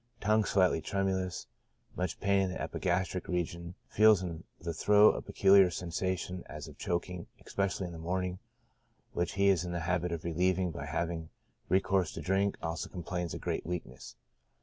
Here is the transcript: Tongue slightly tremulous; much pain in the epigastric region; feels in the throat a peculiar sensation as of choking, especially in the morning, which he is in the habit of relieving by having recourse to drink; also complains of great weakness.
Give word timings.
Tongue 0.19 0.45
slightly 0.45 0.81
tremulous; 0.81 1.45
much 1.95 2.19
pain 2.19 2.41
in 2.41 2.51
the 2.53 2.59
epigastric 2.59 3.27
region; 3.27 3.75
feels 3.87 4.23
in 4.23 4.43
the 4.59 4.73
throat 4.73 5.11
a 5.15 5.21
peculiar 5.21 5.69
sensation 5.69 6.41
as 6.47 6.67
of 6.67 6.79
choking, 6.79 7.27
especially 7.45 7.85
in 7.85 7.93
the 7.93 7.99
morning, 7.99 8.39
which 9.13 9.33
he 9.33 9.49
is 9.49 9.63
in 9.63 9.73
the 9.73 9.81
habit 9.81 10.11
of 10.11 10.23
relieving 10.23 10.71
by 10.71 10.87
having 10.87 11.29
recourse 11.69 12.13
to 12.13 12.19
drink; 12.21 12.57
also 12.63 12.89
complains 12.89 13.35
of 13.35 13.41
great 13.41 13.63
weakness. 13.63 14.15